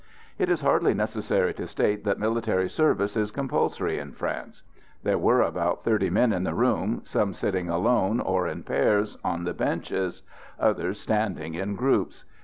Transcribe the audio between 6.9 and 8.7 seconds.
some sitting alone, or in